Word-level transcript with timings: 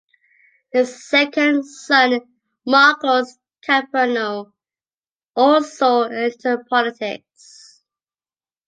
His 0.71 1.07
second 1.07 1.63
son, 1.63 2.21
Markos 2.67 3.37
Kyprianou, 3.63 4.51
also 5.35 6.01
entered 6.05 6.65
politics. 6.67 7.83